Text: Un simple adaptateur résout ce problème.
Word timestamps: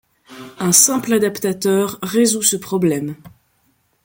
Un 0.57 0.71
simple 0.71 1.13
adaptateur 1.13 1.99
résout 2.01 2.41
ce 2.41 2.55
problème. 2.55 3.13